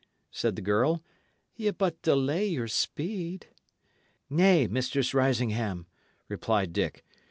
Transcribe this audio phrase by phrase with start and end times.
[0.31, 1.03] said the girl.
[1.55, 3.49] "Ye but delay your speed."
[4.31, 5.85] "Nay, Mistress Risingham,"
[6.27, 7.05] replied Dick.